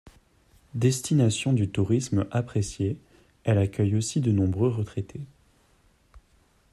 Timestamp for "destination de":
0.73-1.63